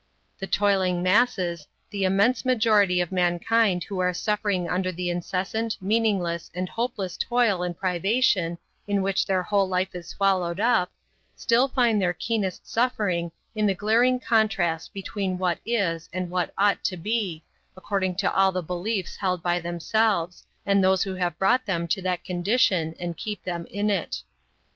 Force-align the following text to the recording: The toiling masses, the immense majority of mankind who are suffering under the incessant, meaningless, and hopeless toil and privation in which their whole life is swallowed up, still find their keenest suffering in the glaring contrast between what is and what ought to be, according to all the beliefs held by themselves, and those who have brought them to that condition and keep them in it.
The 0.39 0.47
toiling 0.47 1.03
masses, 1.03 1.67
the 1.91 2.05
immense 2.05 2.43
majority 2.43 3.01
of 3.01 3.11
mankind 3.11 3.83
who 3.83 3.99
are 3.99 4.15
suffering 4.15 4.67
under 4.67 4.91
the 4.91 5.11
incessant, 5.11 5.77
meaningless, 5.79 6.49
and 6.55 6.67
hopeless 6.67 7.15
toil 7.17 7.61
and 7.61 7.77
privation 7.77 8.57
in 8.87 9.03
which 9.03 9.27
their 9.27 9.43
whole 9.43 9.69
life 9.69 9.93
is 9.93 10.07
swallowed 10.07 10.59
up, 10.59 10.91
still 11.35 11.67
find 11.67 12.01
their 12.01 12.13
keenest 12.15 12.67
suffering 12.67 13.31
in 13.53 13.67
the 13.67 13.75
glaring 13.75 14.19
contrast 14.19 14.91
between 14.91 15.37
what 15.37 15.59
is 15.67 16.09
and 16.11 16.31
what 16.31 16.51
ought 16.57 16.83
to 16.85 16.97
be, 16.97 17.43
according 17.77 18.15
to 18.15 18.33
all 18.33 18.51
the 18.51 18.63
beliefs 18.63 19.17
held 19.17 19.43
by 19.43 19.59
themselves, 19.59 20.47
and 20.65 20.83
those 20.83 21.03
who 21.03 21.13
have 21.13 21.37
brought 21.37 21.67
them 21.67 21.87
to 21.89 22.01
that 22.01 22.23
condition 22.25 22.95
and 22.99 23.17
keep 23.17 23.43
them 23.43 23.67
in 23.67 23.91
it. 23.91 24.23